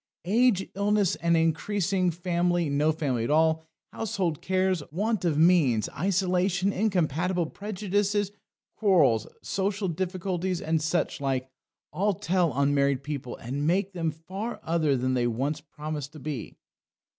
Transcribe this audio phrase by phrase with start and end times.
[0.25, 6.73] Age, illness, an increasing family, no family at all, household cares, want of means, isolation,
[6.73, 8.31] incompatible prejudices,
[8.77, 11.51] quarrels, social difficulties, and such like,
[11.93, 16.19] all tell on married people, and make them far other than they once promised to
[16.19, 16.57] be."